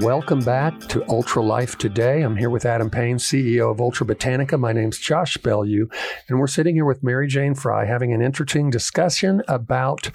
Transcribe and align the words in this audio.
Welcome 0.00 0.40
back 0.40 0.80
to 0.88 1.08
Ultra 1.08 1.42
Life 1.42 1.78
Today. 1.78 2.22
I'm 2.22 2.36
here 2.36 2.50
with 2.50 2.66
Adam 2.66 2.90
Payne, 2.90 3.16
CEO 3.16 3.70
of 3.70 3.80
Ultra 3.80 4.06
Botanica. 4.06 4.58
My 4.58 4.72
name's 4.72 4.98
Josh 4.98 5.36
Bellew, 5.38 5.88
and 6.28 6.38
we're 6.38 6.46
sitting 6.46 6.74
here 6.74 6.84
with 6.84 7.02
Mary 7.02 7.26
Jane 7.26 7.54
Fry 7.54 7.84
having 7.84 8.12
an 8.12 8.20
interesting 8.20 8.70
discussion 8.70 9.42
about 9.48 10.10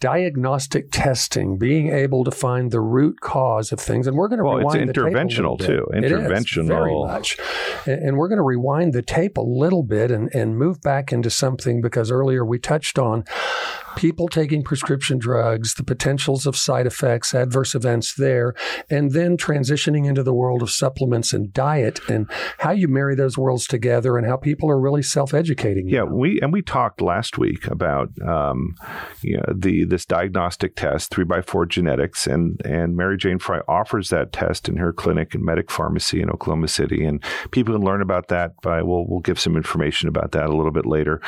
diagnostic 0.00 0.90
testing, 0.90 1.58
being 1.58 1.90
able 1.90 2.24
to 2.24 2.30
find 2.30 2.70
the 2.70 2.80
root 2.80 3.20
cause 3.20 3.72
of 3.72 3.78
things. 3.78 4.06
And 4.06 4.16
we're 4.16 4.28
going 4.28 4.38
to 4.38 4.44
well, 4.44 4.56
rewind 4.56 4.88
it's 4.88 4.98
the 4.98 5.04
interventional 5.04 5.58
tape 5.58 5.68
a 5.68 5.72
little 5.72 5.86
too. 5.86 5.86
bit. 5.90 6.04
It 6.04 6.12
is, 6.12 6.18
Interventional. 6.18 6.66
very 6.68 6.94
much. 6.94 7.38
And 7.86 8.02
and 8.02 8.16
we're 8.16 8.28
going 8.28 8.38
to 8.38 8.42
rewind 8.42 8.92
the 8.94 9.02
tape 9.02 9.36
a 9.36 9.42
little 9.42 9.82
bit 9.82 10.10
and, 10.10 10.34
and 10.34 10.56
move 10.56 10.80
back 10.80 11.12
into 11.12 11.30
something 11.30 11.82
because 11.82 12.10
earlier 12.10 12.44
we 12.44 12.58
touched 12.58 12.98
on 12.98 13.24
people 13.96 14.28
taking 14.28 14.62
prescription 14.62 15.18
drugs, 15.18 15.74
the 15.74 15.84
potentials 15.84 16.46
of 16.46 16.56
side 16.56 16.86
effects, 16.86 17.34
adverse 17.34 17.74
events 17.74 18.14
there, 18.14 18.54
and 18.88 19.12
then 19.12 19.36
transitioning 19.36 20.06
into 20.06 20.22
the 20.22 20.34
world 20.34 20.62
of 20.62 20.70
supplements 20.70 21.32
and 21.32 21.52
diet 21.52 22.00
and 22.08 22.30
how 22.58 22.70
you 22.70 22.88
marry 22.88 23.14
those 23.14 23.36
worlds 23.36 23.66
together 23.66 24.16
and 24.16 24.26
how 24.26 24.36
people 24.36 24.70
are 24.70 24.80
really 24.80 25.02
self-educating. 25.02 25.88
Yeah, 25.88 26.00
now. 26.00 26.06
we 26.06 26.40
and 26.40 26.52
we 26.52 26.62
talked 26.62 27.00
last 27.00 27.38
week 27.38 27.66
about 27.66 28.10
um, 28.26 28.74
you 29.22 29.36
know, 29.36 29.44
the 29.54 29.84
this 29.84 30.04
diagnostic 30.04 30.76
test, 30.76 31.10
three 31.10 31.24
by 31.24 31.42
four 31.42 31.66
genetics, 31.66 32.26
and 32.26 32.60
and 32.64 32.96
Mary 32.96 33.16
Jane 33.16 33.38
Fry 33.38 33.60
offers 33.68 34.10
that 34.10 34.32
test 34.32 34.68
in 34.68 34.76
her 34.76 34.92
clinic 34.92 35.34
in 35.34 35.44
Medic 35.44 35.70
Pharmacy 35.70 36.20
in 36.20 36.30
Oklahoma 36.30 36.68
City, 36.68 37.04
and 37.04 37.22
people 37.50 37.74
can 37.74 37.84
learn 37.84 38.02
about 38.02 38.28
that 38.28 38.60
by 38.62 38.82
we'll 38.82 39.06
we'll 39.06 39.20
give 39.20 39.38
some 39.38 39.56
information 39.56 40.08
about 40.08 40.32
that 40.32 40.46
a 40.46 40.54
little 40.54 40.72
bit 40.72 40.86
later, 40.86 41.20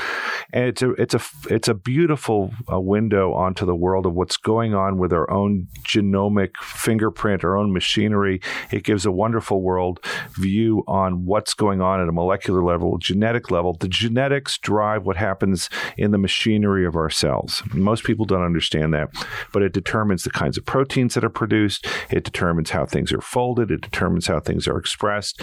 and 0.52 0.66
it's 0.66 0.82
a 0.82 0.90
it's 0.92 1.14
a 1.14 1.20
it's 1.50 1.68
a 1.68 1.74
beautiful 1.74 2.52
uh, 2.70 2.80
window 2.80 3.32
onto 3.32 3.64
the 3.64 3.74
world 3.74 4.06
of 4.06 4.14
what's 4.14 4.36
going 4.36 4.74
on 4.74 4.98
with 4.98 5.12
our 5.12 5.30
own 5.30 5.68
genomic 5.82 6.56
fingerprint, 6.58 7.44
our 7.44 7.56
own 7.56 7.72
machinery. 7.72 8.40
It 8.70 8.84
gives 8.84 9.06
a 9.06 9.12
wonderful 9.12 9.62
world 9.62 10.00
view 10.34 10.84
on 10.86 11.24
what's 11.24 11.54
going 11.54 11.80
on 11.80 12.00
at 12.00 12.08
a 12.08 12.12
molecular 12.12 12.62
level, 12.62 12.98
genetic 12.98 13.50
level. 13.50 13.76
The 13.78 13.88
genetics 13.88 14.58
drive 14.58 15.04
what 15.04 15.16
happens 15.16 15.68
in 15.96 16.10
the 16.10 16.18
machinery 16.18 16.86
of 16.86 16.96
our 16.96 17.10
cells. 17.10 17.62
Most 17.72 18.04
people 18.04 18.26
don't 18.26 18.44
understand 18.44 18.92
that, 18.94 19.10
but 19.52 19.62
it 19.62 19.72
determines 19.72 20.22
the 20.22 20.30
kinds 20.30 20.56
of 20.56 20.64
proteins 20.64 21.14
that 21.14 21.24
are 21.24 21.30
produced. 21.30 21.86
It 22.10 22.24
determines 22.24 22.70
how 22.70 22.86
things 22.86 23.12
are 23.12 23.20
folded. 23.20 23.70
It 23.70 23.80
determines 23.80 24.26
how 24.26 24.40
things 24.40 24.68
are 24.68 24.78
expressed. 24.78 25.40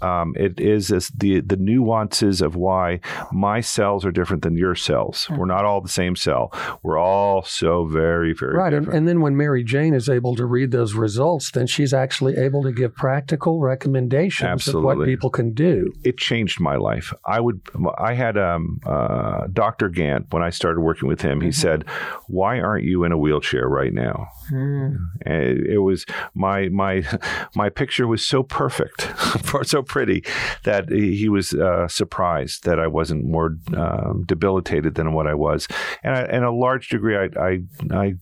Um, 0.00 0.34
it 0.36 0.60
is 0.60 0.88
the 0.88 1.40
the 1.40 1.56
nuances 1.56 2.40
of 2.40 2.56
why 2.56 3.00
my 3.32 3.60
cells 3.60 4.04
are 4.04 4.12
different 4.12 4.42
than 4.42 4.56
your 4.56 4.74
cells. 4.74 5.28
We're 5.30 5.46
not 5.46 5.64
all 5.64 5.80
the 5.80 5.88
same 5.88 6.16
cell. 6.16 6.52
We're 6.82 6.98
all 6.98 7.42
so 7.42 7.86
very 7.86 8.32
very 8.32 8.54
Right. 8.54 8.72
And, 8.72 8.88
and 8.88 9.08
then 9.08 9.20
when 9.20 9.36
Mary 9.36 9.62
Jane 9.64 9.94
is 9.94 10.08
able 10.08 10.34
to 10.36 10.44
read 10.46 10.70
those 10.70 10.94
results, 10.94 11.50
then 11.52 11.66
she's 11.66 11.92
actually 11.94 12.36
able 12.36 12.62
to 12.62 12.72
give 12.72 12.94
practical 12.94 13.60
recommendations 13.60 14.68
of 14.68 14.82
what 14.82 15.04
people 15.04 15.30
can 15.30 15.52
do. 15.52 15.92
it 16.04 16.18
changed 16.18 16.60
my 16.60 16.76
life. 16.76 17.12
I 17.24 17.40
would, 17.40 17.60
I 17.98 18.14
had 18.14 18.36
um, 18.38 18.80
uh, 18.86 19.46
Dr. 19.52 19.88
Gant 19.88 20.26
when 20.32 20.42
I 20.42 20.50
started 20.50 20.80
working 20.80 21.08
with 21.08 21.20
him. 21.20 21.40
He 21.40 21.52
said, 21.52 21.84
"Why 22.26 22.60
aren't 22.60 22.84
you 22.84 23.04
in 23.04 23.12
a 23.12 23.18
wheelchair 23.18 23.68
right 23.68 23.92
now?" 23.92 24.28
And 25.24 25.66
it 25.66 25.78
was 25.78 26.06
my 26.34 26.68
my 26.68 27.04
my 27.54 27.68
picture 27.68 28.06
was 28.06 28.26
so 28.26 28.42
perfect, 28.42 29.08
so 29.62 29.82
pretty 29.88 30.24
that 30.64 30.88
he 30.90 31.28
was 31.28 31.52
uh, 31.54 31.88
surprised 31.88 32.64
that 32.64 32.78
I 32.78 32.86
wasn't 32.86 33.24
more 33.24 33.56
um, 33.76 34.24
debilitated 34.26 34.94
than 34.94 35.12
what 35.12 35.26
I 35.26 35.34
was, 35.34 35.66
and 36.02 36.14
I, 36.14 36.20
and 36.22 36.44
a 36.44 36.52
large 36.52 36.88
degree 36.88 37.16
I 37.16 37.28
I. 37.38 37.60
I 37.90 38.14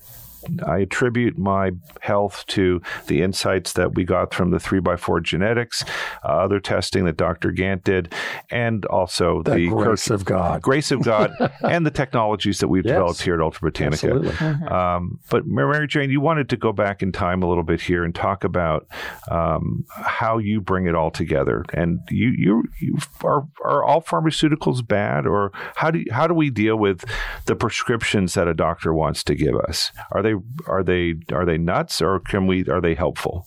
I 0.66 0.78
attribute 0.78 1.39
my 1.39 1.72
health 2.00 2.44
to 2.48 2.80
the 3.06 3.22
insights 3.22 3.72
that 3.75 3.94
we 3.94 4.05
got 4.05 4.33
from 4.34 4.50
the 4.50 4.58
three 4.61 4.80
by 4.80 4.97
four 4.97 5.20
genetics, 5.20 5.84
uh, 6.25 6.28
other 6.28 6.61
testing 6.61 7.05
that 7.06 7.16
Dr. 7.16 7.50
Gant 7.53 7.84
did, 7.84 8.12
and 8.50 8.84
also 8.87 9.43
The, 9.43 9.54
the 9.54 9.69
grace 9.69 10.10
of 10.10 10.25
God. 10.25 10.62
grace 10.62 10.91
of 10.91 11.03
God 11.03 11.32
and 11.62 11.84
the 11.87 11.91
technologies 11.91 12.59
that 12.60 12.69
we've 12.69 12.84
Yes. 12.84 12.93
developed 12.94 13.22
here 13.22 13.34
at 13.34 13.41
Ultra 13.41 13.71
Botanica. 13.71 13.93
Absolutely. 13.93 14.69
Um, 14.69 15.19
but 15.31 15.47
Mary 15.47 15.87
Jane, 15.88 16.10
you 16.10 16.21
wanted 16.21 16.48
to 16.50 16.56
go 16.56 16.72
back 16.72 17.03
in 17.03 17.10
time 17.12 17.42
a 17.42 17.48
little 17.48 17.65
bit 17.65 17.81
here 17.81 18.04
and 18.04 18.15
talk 18.15 18.44
about 18.44 18.87
um, 19.31 19.84
how 19.88 20.38
you 20.38 20.60
bring 20.60 20.87
it 20.87 20.94
all 20.94 21.10
together. 21.10 21.65
And 21.72 22.00
you, 22.10 22.28
you, 22.37 22.65
you 22.81 22.98
are, 23.25 23.47
are 23.65 23.82
all 23.84 24.03
pharmaceuticals 24.03 24.87
bad, 24.87 25.26
or 25.26 25.50
how 25.75 25.91
do 25.91 25.98
you, 26.00 26.06
how 26.12 26.26
do 26.26 26.34
we 26.34 26.50
deal 26.50 26.76
with 26.76 27.04
the 27.47 27.56
prescriptions 27.56 28.34
that 28.34 28.47
a 28.47 28.54
doctor 28.54 28.92
wants 28.94 29.25
to 29.25 29.34
give 29.34 29.56
us? 29.56 29.91
Are 30.12 30.22
they 30.22 30.34
are 30.66 30.82
they 30.82 31.14
are 31.32 31.44
they 31.44 31.58
nuts, 31.58 32.00
or 32.00 32.20
can 32.20 32.47
we 32.47 32.64
are 32.69 32.80
they 32.80 32.94
helpful? 32.94 33.47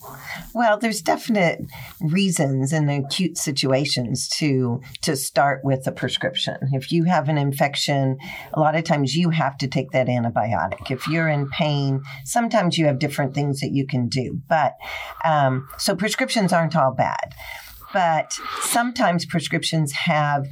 Well, 0.54 0.78
there's 0.78 1.02
definite 1.02 1.60
reasons 2.02 2.74
in 2.74 2.90
acute 2.90 3.38
situations 3.38 4.28
to 4.40 4.82
to 5.02 5.16
start 5.16 5.62
with 5.64 5.86
a 5.88 5.92
prescription. 5.92 6.58
If 6.74 6.92
you 6.92 7.06
have 7.06 7.30
an 7.30 7.38
infection, 7.38 8.18
a 8.54 8.60
lot 8.60 8.76
of 8.76 8.84
times 8.84 9.16
you 9.16 9.30
have 9.30 9.58
to 9.58 9.68
take 9.68 9.92
that 9.92 10.08
antibiotic. 10.08 10.92
If 10.92 11.08
you're 11.08 11.30
in 11.30 11.50
pain, 11.50 12.02
sometimes 12.26 12.78
you 12.78 12.86
have 12.86 13.00
different 13.00 13.34
things 13.34 13.60
that 13.62 13.72
you 13.72 13.86
can 13.86 14.08
do. 14.08 14.42
But 14.48 14.74
um, 15.24 15.68
so 15.78 15.96
prescriptions 15.96 16.54
aren't 16.54 16.76
all 16.76 16.94
bad. 16.94 17.36
But 17.92 18.34
sometimes 18.62 19.26
prescriptions 19.26 19.92
have 19.94 20.48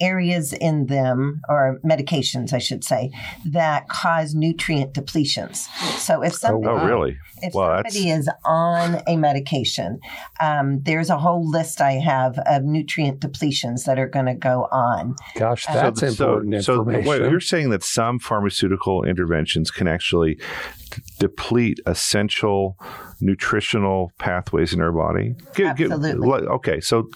areas 0.00 0.52
in 0.52 0.86
them, 0.86 1.40
or 1.48 1.78
medications, 1.84 2.52
I 2.52 2.58
should 2.58 2.84
say, 2.84 3.10
that 3.46 3.88
cause 3.88 4.34
nutrient 4.34 4.94
depletions. 4.94 5.66
So 5.98 6.22
if 6.22 6.34
somebody, 6.34 6.72
Oh, 6.80 6.86
really? 6.86 7.16
if 7.42 7.54
Well, 7.54 7.68
that's- 7.76 7.94
is 7.96 8.28
on 8.44 9.02
a 9.06 9.16
medication, 9.16 9.98
um, 10.40 10.80
there's 10.82 11.10
a 11.10 11.18
whole 11.18 11.48
list 11.48 11.80
I 11.80 11.92
have 11.92 12.38
of 12.46 12.62
nutrient 12.64 13.20
depletions 13.20 13.84
that 13.84 13.98
are 13.98 14.08
going 14.08 14.26
to 14.26 14.34
go 14.34 14.68
on. 14.72 15.16
Gosh, 15.36 15.66
that's 15.66 16.02
important 16.02 16.64
so, 16.64 16.80
information. 16.80 17.04
So 17.04 17.10
wait, 17.10 17.30
you're 17.30 17.40
saying 17.40 17.70
that 17.70 17.82
some 17.82 18.18
pharmaceutical 18.18 19.04
interventions 19.04 19.70
can 19.70 19.86
actually 19.88 20.36
d- 20.36 20.42
deplete 21.18 21.78
essential 21.86 22.76
nutritional 23.20 24.10
pathways 24.18 24.72
in 24.72 24.80
our 24.80 24.92
body? 24.92 25.34
Give- 25.54 25.76
give- 25.76 25.92
Absolutely. 25.92 26.26
le- 26.28 26.46
okay, 26.54 26.80
so 26.80 27.08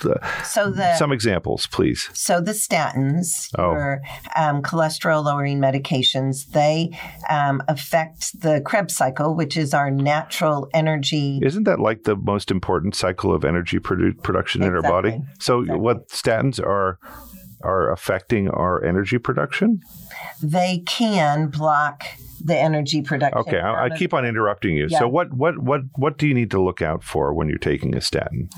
So 0.45 0.71
the 0.71 0.95
some 0.97 1.13
examples, 1.13 1.67
please. 1.67 2.11
So 2.13 2.41
the 2.41 2.53
statins, 2.53 3.49
Oh. 3.59 3.73
your 3.73 4.01
um, 4.37 4.63
cholesterol-lowering 4.63 5.59
medications, 5.61 6.51
they 6.51 6.91
um, 7.31 7.63
affect 7.69 8.41
the 8.41 8.61
Krebs 8.61 8.95
cycle, 8.95 9.35
which 9.35 9.57
is 9.57 9.73
our 9.75 9.91
natural 9.91 10.69
energy. 10.75 11.41
Isn't 11.43 11.65
that 11.65 11.81
like 11.81 12.05
the 12.05 12.17
most 12.17 12.51
important 12.51 12.95
cycle 12.95 13.35
of 13.35 13.45
energy 13.45 13.79
produ- 13.79 14.23
production 14.23 14.63
in 14.63 14.75
our 14.75 14.83
body? 14.83 15.23
So 15.41 15.61
Exactly. 15.61 15.81
what 15.81 16.09
statins 16.09 16.61
are 16.61 16.99
are 17.65 17.91
affecting 17.91 18.49
our 18.49 18.85
energy 18.85 19.19
production? 19.19 19.81
They 20.43 20.83
can 20.87 21.49
block 21.49 22.05
the 22.41 22.57
energy 22.57 23.03
production. 23.03 23.39
Okay, 23.39 23.59
I, 23.59 23.87
I 23.87 23.97
keep 23.97 24.13
on 24.13 24.25
interrupting 24.27 24.77
you. 24.77 24.89
Yeah. 24.91 24.99
So 25.01 25.09
what 25.09 25.33
what 25.33 25.59
what 25.59 25.81
what 25.95 26.19
do 26.19 26.29
you 26.29 26.35
need 26.35 26.51
to 26.51 26.63
look 26.63 26.83
out 26.83 27.03
for 27.03 27.33
when 27.33 27.49
you're 27.49 27.59
taking 27.59 27.95
a 27.95 28.01
statin? 28.01 28.51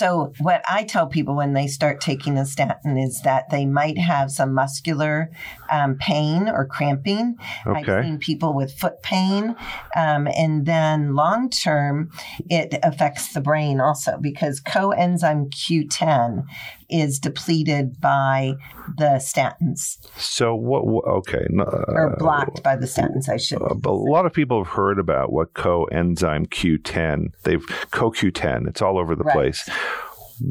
So, 0.00 0.32
what 0.38 0.62
I 0.66 0.84
tell 0.84 1.06
people 1.06 1.36
when 1.36 1.52
they 1.52 1.66
start 1.66 2.00
taking 2.00 2.38
a 2.38 2.46
statin 2.46 2.96
is 2.96 3.20
that 3.20 3.50
they 3.50 3.66
might 3.66 3.98
have 3.98 4.30
some 4.30 4.54
muscular 4.54 5.30
um, 5.70 5.96
pain 5.96 6.48
or 6.48 6.64
cramping. 6.64 7.36
Okay. 7.66 7.92
I've 7.92 8.04
seen 8.06 8.16
people 8.16 8.54
with 8.54 8.72
foot 8.72 9.02
pain. 9.02 9.54
Um, 9.94 10.26
and 10.28 10.64
then 10.64 11.14
long 11.14 11.50
term, 11.50 12.10
it 12.48 12.78
affects 12.82 13.34
the 13.34 13.42
brain 13.42 13.78
also 13.78 14.16
because 14.18 14.62
coenzyme 14.62 15.50
Q10 15.50 16.46
is 16.90 17.18
depleted 17.18 18.00
by 18.00 18.54
the 18.98 19.18
statins 19.20 19.96
So 20.18 20.54
what? 20.54 20.82
okay, 21.06 21.46
no, 21.50 21.64
or 21.64 22.16
blocked 22.18 22.62
by 22.62 22.76
the 22.76 22.86
statins, 22.86 23.28
I 23.28 23.36
should 23.36 23.62
Uh, 23.62 23.74
a 23.84 23.90
lot 23.90 24.26
of 24.26 24.32
people 24.32 24.62
have 24.64 24.72
heard 24.74 24.98
about 24.98 25.32
what 25.32 25.54
coenzyme 25.54 26.46
Q10. 26.48 27.32
They've 27.44 27.64
CoQ10. 27.92 28.68
It's 28.68 28.82
all 28.82 28.98
over 28.98 29.14
the 29.14 29.24
Right. 29.24 29.34
place. 29.34 29.68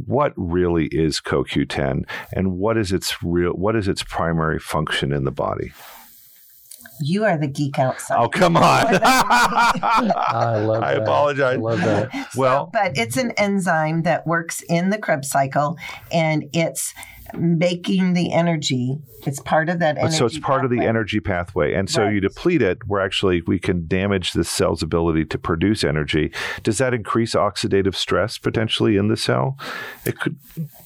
What 0.06 0.34
really 0.38 0.86
is 0.92 1.20
CoQ10, 1.20 2.04
and 2.34 2.54
what 2.54 2.78
is 2.78 2.92
its 2.92 3.24
real? 3.24 3.54
What 3.54 3.76
is 3.76 3.88
its 3.88 4.04
primary 4.04 4.60
function 4.60 5.12
in 5.12 5.24
the 5.24 5.32
body? 5.32 5.72
You 7.02 7.26
are 7.26 7.38
the 7.38 7.48
geek 7.48 7.80
outside. 7.80 8.18
Oh, 8.20 8.30
come 8.30 8.58
on! 8.58 8.64
I 9.02 10.60
love 10.64 10.84
I 10.84 10.94
that. 10.96 11.02
apologize. 11.04 11.54
I 11.56 11.60
love 11.60 11.80
that. 11.80 12.28
well, 12.36 12.70
but 12.72 12.98
it's 12.98 13.18
an 13.18 13.32
enzyme 13.32 14.04
that 14.04 14.28
works 14.28 14.62
in 14.68 14.90
the 14.90 14.98
Krebs 14.98 15.30
cycle, 15.30 15.78
and 16.12 16.46
it's 16.54 16.94
making 17.38 18.14
the 18.14 18.32
energy. 18.34 18.98
It's 19.28 19.42
part 19.42 19.68
of 19.68 19.80
that 19.80 19.98
energy. 19.98 20.16
so 20.16 20.26
it's 20.26 20.40
part 20.40 20.64
of 20.64 20.72
the 20.72 20.80
energy 20.80 21.20
pathway. 21.20 21.74
And 21.74 21.90
so 21.90 22.04
Right. 22.04 22.14
you 22.14 22.22
deplete 22.22 22.62
it, 22.62 22.78
we're 22.88 23.02
actually, 23.02 23.42
we 23.42 23.60
can 23.60 23.86
damage 23.86 24.32
the 24.32 24.46
cell's 24.46 24.82
ability 24.82 25.26
to 25.26 25.38
produce 25.38 25.84
energy. 25.84 26.32
Does 26.64 26.78
that 26.78 26.94
increase 26.94 27.36
oxidative 27.36 27.96
stress 27.96 28.38
potentially 28.38 28.96
in 28.96 29.10
the 29.10 29.18
cell? 29.18 29.58
It 30.06 30.18
could, 30.20 30.38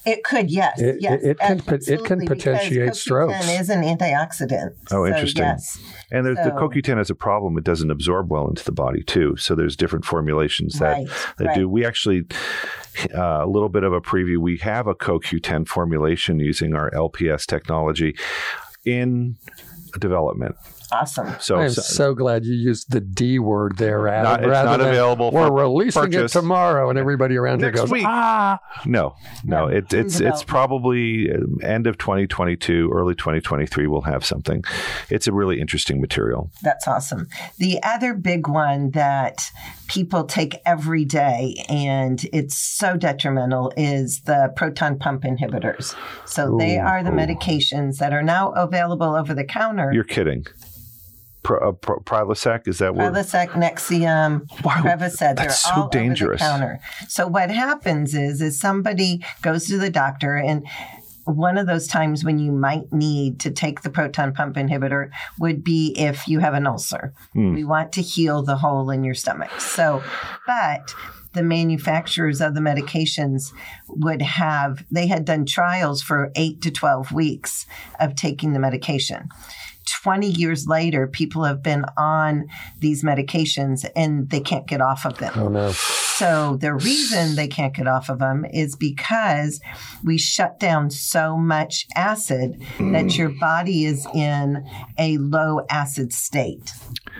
It 0.04 0.24
could, 0.24 0.50
yes, 0.50 0.80
It- 0.80 0.96
yes. 1.00 1.22
it 1.22 1.38
can 1.38 1.60
pot- 1.60 1.74
it 1.74 1.86
can 1.86 1.94
absolutely, 1.94 2.26
because 2.26 2.42
potentiate 2.42 2.88
CoQ10 2.90 2.94
strokes. 2.96 3.50
is 3.50 3.70
an 3.70 3.82
antioxidant. 3.82 4.70
Oh, 4.90 5.04
So, 5.04 5.06
interesting. 5.06 5.44
yes. 5.44 5.78
and 6.10 6.26
there's, 6.26 6.36
the 6.38 6.50
CoQ10 6.50 6.96
has 6.98 7.10
a 7.10 7.14
problem. 7.14 7.56
It 7.56 7.64
doesn't 7.64 7.90
absorb 7.90 8.30
well 8.30 8.48
into 8.48 8.64
the 8.64 8.72
body 8.72 9.02
too. 9.04 9.36
So 9.36 9.54
there's 9.54 9.76
different 9.76 10.04
formulations 10.04 10.78
that, 10.80 10.92
Right, 10.92 11.08
that 11.38 11.46
right. 11.46 11.56
do. 11.56 11.68
We 11.68 11.84
actually, 11.86 12.24
uh, 13.16 13.40
a 13.42 13.46
little 13.46 13.68
bit 13.68 13.82
of 13.84 13.92
a 13.92 14.00
preview. 14.00 14.38
We 14.38 14.58
have 14.58 14.86
a 14.86 14.94
CoQ10 14.94 15.66
formulation 15.66 16.33
using 16.40 16.74
our 16.74 16.90
LPS 16.90 17.46
technology 17.46 18.16
in 18.84 19.36
development. 19.98 20.56
Awesome. 20.92 21.34
So, 21.40 21.56
I'm 21.56 21.70
so- 21.70 21.82
so 21.82 22.14
glad 22.14 22.44
you 22.44 22.54
used 22.54 22.90
the 22.90 23.00
D 23.00 23.38
word 23.38 23.76
there, 23.78 24.06
Adam. 24.08 24.24
Not- 24.24 24.40
it's 24.44 24.64
not 24.64 24.78
than, 24.78 24.88
available 24.88 25.30
We're 25.32 25.46
for 25.48 25.52
releasing 25.52 26.02
purchase. 26.02 26.34
it 26.34 26.40
tomorrow, 26.40 26.90
and 26.90 26.98
everybody 26.98 27.36
around 27.36 27.60
Next 27.60 27.78
here 27.78 27.84
goes, 27.84 27.90
week. 27.90 28.04
ah. 28.06 28.58
No, 28.86 29.14
no, 29.44 29.66
No, 29.66 29.68
it, 29.68 29.92
in 29.92 30.00
it's 30.06 30.20
it's 30.20 30.42
probably 30.44 31.30
um, 31.32 31.58
end 31.62 31.86
of 31.86 31.98
2022, 31.98 32.90
early 32.92 33.14
2023. 33.14 33.86
We'll 33.86 34.02
have 34.02 34.24
something. 34.24 34.62
It's 35.10 35.26
a 35.26 35.32
really 35.32 35.60
interesting 35.60 36.00
material. 36.00 36.50
That's 36.62 36.86
awesome. 36.86 37.28
The 37.58 37.82
other 37.82 38.14
big 38.14 38.48
one 38.48 38.90
that 38.90 39.50
people 39.88 40.24
take 40.24 40.56
every 40.64 41.04
day 41.04 41.64
and 41.68 42.24
it's 42.32 42.56
so 42.56 42.96
detrimental 42.96 43.72
is 43.76 44.20
the 44.22 44.52
proton 44.56 44.98
pump 44.98 45.22
inhibitors. 45.24 45.94
So 46.24 46.56
they 46.58 46.78
are 46.78 47.02
the 47.02 47.10
ooh. 47.10 47.14
medications 47.14 47.98
that 47.98 48.12
are 48.12 48.22
now 48.22 48.50
available 48.52 49.14
over 49.14 49.34
the 49.34 49.44
counter. 49.44 49.90
You're 49.92 50.04
kidding. 50.04 50.46
Pro, 51.44 51.68
uh, 51.68 51.72
pro, 51.72 52.00
Prilosec 52.00 52.66
is 52.66 52.78
that 52.78 52.96
word? 52.96 53.12
Prilosec, 53.12 53.50
Nexium, 53.50 54.50
Wow, 54.64 54.72
Prevacid, 54.82 55.18
they're 55.18 55.34
that's 55.34 55.62
so 55.62 55.88
dangerous. 55.92 56.42
over 56.42 56.52
the 56.52 56.58
counter. 56.58 56.80
So 57.08 57.28
what 57.28 57.50
happens 57.50 58.14
is, 58.14 58.40
is 58.40 58.58
somebody 58.58 59.24
goes 59.42 59.66
to 59.66 59.78
the 59.78 59.90
doctor 59.90 60.36
and 60.36 60.66
one 61.24 61.56
of 61.56 61.66
those 61.66 61.86
times 61.86 62.24
when 62.24 62.38
you 62.38 62.52
might 62.52 62.92
need 62.92 63.40
to 63.40 63.50
take 63.50 63.82
the 63.82 63.90
proton 63.90 64.34
pump 64.34 64.56
inhibitor 64.56 65.10
would 65.38 65.64
be 65.64 65.94
if 65.96 66.28
you 66.28 66.40
have 66.40 66.54
an 66.54 66.66
ulcer. 66.66 67.14
Hmm. 67.32 67.54
We 67.54 67.64
want 67.64 67.92
to 67.92 68.02
heal 68.02 68.42
the 68.42 68.56
hole 68.56 68.90
in 68.90 69.04
your 69.04 69.14
stomach. 69.14 69.60
So, 69.60 70.02
but 70.46 70.94
the 71.32 71.42
manufacturers 71.42 72.40
of 72.40 72.54
the 72.54 72.60
medications 72.60 73.52
would 73.88 74.22
have, 74.22 74.84
they 74.90 75.06
had 75.06 75.24
done 75.24 75.46
trials 75.46 76.02
for 76.02 76.30
eight 76.36 76.62
to 76.62 76.70
12 76.70 77.12
weeks 77.12 77.66
of 78.00 78.14
taking 78.14 78.52
the 78.52 78.60
medication. 78.60 79.28
20 80.02 80.28
years 80.28 80.66
later, 80.66 81.06
people 81.06 81.44
have 81.44 81.62
been 81.62 81.84
on 81.96 82.46
these 82.80 83.02
medications 83.02 83.88
and 83.94 84.30
they 84.30 84.40
can't 84.40 84.66
get 84.66 84.80
off 84.80 85.04
of 85.04 85.18
them. 85.18 85.32
Oh, 85.36 85.48
no. 85.48 85.72
So 85.72 86.56
the 86.60 86.72
reason 86.72 87.34
they 87.34 87.48
can't 87.48 87.74
get 87.74 87.88
off 87.88 88.08
of 88.08 88.20
them 88.20 88.44
is 88.44 88.76
because 88.76 89.60
we 90.04 90.16
shut 90.16 90.60
down 90.60 90.90
so 90.90 91.36
much 91.36 91.86
acid 91.96 92.62
that 92.78 93.18
your 93.18 93.30
body 93.30 93.84
is 93.84 94.06
in 94.14 94.64
a 94.96 95.18
low 95.18 95.62
acid 95.68 96.12
state. 96.12 96.72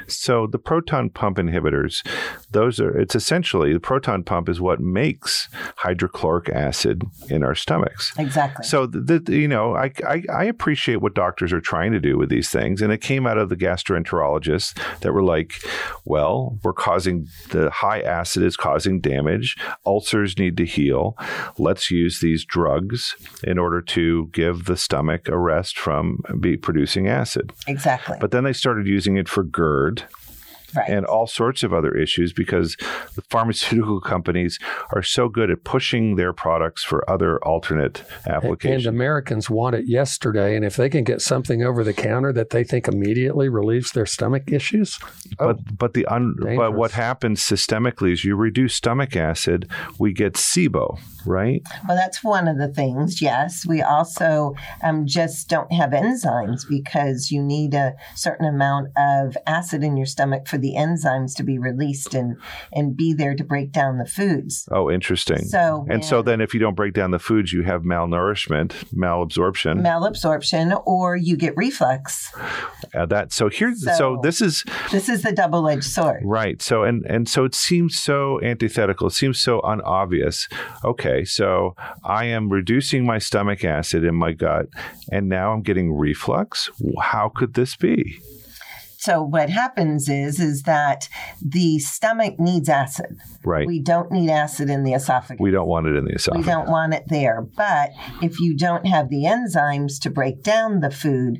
So 0.07 0.47
the 0.47 0.61
proton 0.61 1.11
pump 1.11 1.39
inhibitors, 1.39 2.07
those 2.53 2.79
are 2.79 2.97
it's 2.97 3.17
essentially 3.17 3.73
the 3.73 3.81
proton 3.81 4.23
pump 4.23 4.49
is 4.49 4.61
what 4.61 4.79
makes 4.79 5.49
hydrochloric 5.77 6.49
acid 6.51 7.03
in 7.29 7.43
our 7.43 7.57
stomachs. 7.57 8.13
Exactly. 8.17 8.65
So 8.65 8.87
the, 8.87 9.19
the 9.19 9.37
you 9.37 9.49
know 9.49 9.75
I, 9.75 9.91
I 10.07 10.23
I 10.33 10.45
appreciate 10.45 11.01
what 11.01 11.15
doctors 11.15 11.53
are 11.53 11.61
trying 11.61 11.93
to 11.93 12.01
do 12.01 12.17
with 12.17 12.29
these 12.29 12.49
things, 12.55 12.81
and 12.81 12.91
it 12.91 13.03
came 13.03 13.27
out 13.27 13.37
of 13.37 13.51
the 13.51 13.57
gastroenterologists 13.57 14.73
that 15.01 15.13
were 15.13 15.23
like, 15.23 15.53
well, 16.07 16.59
we're 16.63 16.73
causing 16.73 17.29
the 17.51 17.69
high 17.69 18.01
acid 18.01 18.43
is 18.43 18.57
causing 18.57 19.01
damage. 19.01 19.57
Ulcers 19.85 20.39
need 20.39 20.57
to 20.57 20.65
heal. 20.65 21.19
Let's 21.59 21.91
use 21.91 22.21
these 22.21 22.45
drugs 22.47 23.15
in 23.43 23.59
order 23.59 23.83
to 23.83 24.29
give 24.33 24.65
the 24.65 24.77
stomach 24.77 25.29
a 25.29 25.37
rest 25.37 25.79
from 25.79 26.23
be 26.41 26.57
producing 26.57 27.09
acid. 27.09 27.53
exactly. 27.67 28.17
But 28.21 28.31
then 28.31 28.45
they 28.45 28.53
started 28.53 28.87
using 28.87 29.17
it 29.17 29.29
for 29.29 29.43
GERD 29.43 30.05
right. 30.77 30.89
and 30.89 31.07
all 31.07 31.27
sorts 31.27 31.63
of 31.63 31.73
other 31.73 31.95
issues 31.95 32.33
because 32.33 32.77
the 33.15 33.23
pharmaceutical 33.23 34.01
companies 34.15 34.59
are 34.93 35.03
so 35.03 35.29
good 35.29 35.51
at 35.51 35.65
pushing 35.65 36.17
their 36.17 36.33
products 36.33 36.83
for 36.83 37.09
other 37.09 37.43
alternate 37.45 38.01
applications. 38.01 38.25
And 38.27 38.35
applications. 38.35 38.87
Americans 38.87 39.51
want 39.51 39.77
it 39.77 39.89
yesterday. 39.89 40.57
And 40.57 40.65
if 40.65 40.77
they 40.77 40.89
can 40.89 41.05
get 41.05 41.21
something 41.21 41.63
over 41.63 41.85
the 41.85 41.93
counter 41.93 42.33
that 42.33 42.51
they 42.51 42.65
think 42.65 42.89
immediately 42.89 43.49
relieves 43.49 43.93
their 43.93 44.07
stomach 44.07 44.51
issues, 44.51 44.99
oh, 45.39 45.55
but 45.55 45.79
but 45.79 45.95
the 45.95 46.07
un, 46.07 46.35
but 46.39 46.75
what 46.75 46.93
happens 46.93 47.41
systemically 47.41 48.13
is 48.13 48.25
you 48.25 48.37
reduce 48.37 48.75
stomach 48.75 49.17
acid, 49.17 49.69
we 49.99 50.13
get 50.13 50.35
SIBO, 50.35 50.99
right? 51.27 51.63
Well, 51.87 51.97
that's 51.97 52.23
one 52.23 52.49
of 52.49 52.59
the 52.59 52.69
things. 52.69 53.21
Yes, 53.21 53.67
we 53.67 53.83
also 53.83 54.55
um, 54.83 55.07
just 55.07 55.49
don't 55.49 55.73
have 55.73 55.91
enzymes 55.91 56.69
because 56.69 57.31
you 57.31 57.43
need 57.43 57.75
a 57.75 57.95
certain 58.15 58.47
amount 58.47 58.89
of 58.97 59.37
acid 59.47 59.83
in 59.83 59.97
your 59.97 60.07
stomach 60.07 60.47
for 60.47 60.59
the 60.59 60.64
enzymes 60.73 61.35
to 61.37 61.43
be 61.43 61.59
released 61.59 62.15
and 62.15 62.37
and 62.73 62.97
be 62.97 63.13
there 63.13 63.35
to 63.35 63.45
break 63.45 63.73
down 63.73 63.99
the 63.99 64.07
foods. 64.07 64.67
Oh, 64.73 64.91
interesting. 64.91 65.45
So 65.45 65.87
and 65.91 66.05
so 66.05 66.23
then 66.23 66.41
if 66.41 66.55
you 66.55 66.61
don't 66.61 66.75
break 66.75 66.95
down 66.95 67.11
the 67.11 67.19
foods, 67.19 67.53
you 67.53 67.63
have 67.63 67.83
malnourishment, 67.83 68.71
malabsorption. 68.95 69.83
malabsorption 69.83 70.81
or 70.87 71.17
you 71.17 71.37
get 71.37 71.55
reflux. 71.57 72.33
uh, 72.95 73.07
that 73.07 73.33
so 73.33 73.49
here 73.49 73.75
so, 73.75 73.95
So- 73.95 74.21
this 74.23 74.41
is 74.41 74.65
This 74.91 75.09
is 75.09 75.23
the 75.23 75.33
double-edged 75.33 75.85
sword. 75.85 76.23
Right. 76.25 76.63
So 76.63 76.83
and 76.85 77.05
and 77.07 77.29
so 77.29 77.45
it 77.45 77.55
seems 77.55 77.99
so 77.99 78.41
antithetical. 78.43 79.09
It 79.09 79.13
seems 79.13 79.39
so 79.39 79.61
unobvious. 79.63 80.49
Okay, 80.85 81.25
so 81.25 81.75
I 82.05 82.25
am 82.27 82.49
reducing 82.51 83.05
my 83.05 83.19
stomach 83.19 83.65
acid 83.65 84.05
in 84.05 84.15
my 84.15 84.33
gut, 84.33 84.67
and 85.11 85.29
now 85.29 85.53
I'm 85.53 85.63
getting 85.63 85.93
reflux. 85.93 86.71
How 87.01 87.29
could 87.29 87.55
this 87.55 87.77
be? 87.77 88.21
So 89.05 89.21
what 89.21 89.51
happens 89.51 90.09
is 90.09 90.41
is 90.41 90.63
that 90.63 91.11
the 91.43 91.79
stomach 91.79 92.39
needs 92.39 92.69
acid. 92.69 93.19
Right. 93.45 93.67
We, 93.67 93.81
don't 93.81 94.11
need 94.11 94.31
acid 94.31 94.71
in 94.71 94.85
the 94.85 94.93
esophagus. 94.95 95.41
We 95.41 95.51
don't 95.51 95.69
want 95.69 95.87
it 95.87 95.97
in 95.97 96.05
the 96.05 96.13
esophagus. 96.15 96.47
We 96.47 96.53
don't 96.53 96.69
want 96.69 96.95
it 96.95 97.05
there. 97.09 97.43
But 97.57 97.91
if 98.23 98.41
you 98.41 98.57
don't 98.57 98.87
have 98.87 99.11
the 99.11 99.25
enzymes 99.25 100.01
to 100.03 100.11
break 100.11 100.43
down 100.43 100.81
the 100.81 100.91
food 100.91 101.39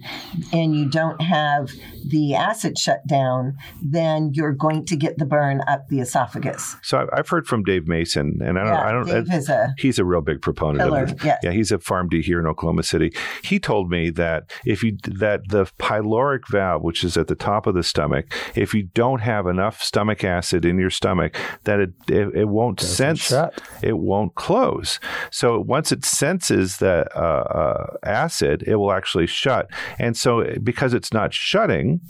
and 0.53 0.75
you 0.77 0.89
don't 0.89 1.21
have 1.23 1.71
the 2.07 2.35
acid 2.35 2.79
shut 2.79 3.07
down, 3.07 3.57
then 3.83 4.31
you're 4.35 4.53
going 4.53 4.85
to 4.87 4.97
get 4.97 5.19
the 5.19 5.25
burn 5.25 5.63
up 5.67 5.89
the 5.89 6.01
esophagus. 6.01 6.77
So 6.83 6.99
I- 6.99 7.19
I've 7.19 7.29
heard 7.29 7.47
from 7.47 7.63
Dave 7.63 7.87
Mason, 7.89 8.41
and 8.45 8.59
I 8.59 8.65
don't. 8.65 8.73
Yeah, 8.75 8.87
I 8.89 8.93
don't. 8.93 9.07
Dave 9.07 9.31
uh, 9.33 9.37
is 9.37 9.49
a 9.49 9.75
He's 9.79 9.99
a 9.99 10.05
real 10.05 10.21
big 10.21 10.43
proponent 10.43 10.81
pillar. 10.81 11.05
of 11.05 11.13
it. 11.13 11.25
Yes. 11.25 11.39
Yeah, 11.43 11.53
he's 11.53 11.73
a 11.73 11.79
PharmD 11.79 12.23
here 12.23 12.41
in 12.41 12.47
Oklahoma 12.47 12.83
City. 12.83 13.13
He 13.43 13.59
told 13.59 13.91
me 13.91 14.11
that 14.11 14.51
if 14.67 14.83
you 14.83 14.97
that 15.05 15.41
the 15.49 15.65
pyloric 15.79 16.49
valve, 16.51 16.83
which 16.83 17.05
is 17.05 17.17
at 17.17 17.29
the 17.29 17.35
top 17.35 17.67
of 17.67 17.75
the 17.75 17.83
stomach, 17.83 18.27
if 18.55 18.75
you 18.75 18.83
don't 18.95 19.21
have 19.21 19.47
enough 19.47 19.83
stomach 19.95 20.25
acid 20.25 20.65
in 20.65 20.77
your 20.77 20.91
stomach, 20.91 21.37
that 21.65 21.79
it 21.79 21.93
it, 22.09 22.35
it 22.35 22.49
won't 22.49 22.79
Doesn't 22.79 22.97
sense, 22.97 23.21
shut. 23.21 23.63
it 23.81 23.97
won't 23.99 24.35
close. 24.35 24.99
So 25.31 25.61
once 25.61 25.93
it 25.93 26.05
senses 26.05 26.79
that 26.79 27.15
uh, 27.17 27.21
uh, 27.21 27.97
acid, 28.03 28.65
it 28.67 28.75
will 28.77 28.93
actually 28.93 29.29
shut. 29.29 29.69
And 30.01 30.17
so 30.17 30.45
because 30.63 30.95
it's 30.95 31.13
not 31.13 31.33
shutting. 31.33 32.01